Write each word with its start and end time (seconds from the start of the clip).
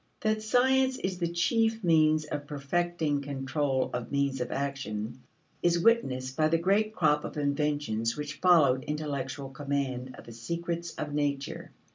That 0.21 0.41
science 0.41 0.97
is 0.97 1.19
the 1.19 1.27
chief 1.27 1.83
means 1.83 2.25
of 2.25 2.47
perfecting 2.47 3.21
control 3.21 3.91
of 3.93 4.11
means 4.11 4.41
of 4.41 4.51
action 4.51 5.21
is 5.61 5.77
witnessed 5.77 6.35
by 6.35 6.47
the 6.47 6.57
great 6.57 6.95
crop 6.95 7.23
of 7.23 7.37
inventions 7.37 8.17
which 8.17 8.39
followed 8.39 8.83
intellectual 8.85 9.49
command 9.51 10.15
of 10.17 10.25
the 10.25 10.33
secrets 10.33 10.95
of 10.95 11.13
nature. 11.13 11.69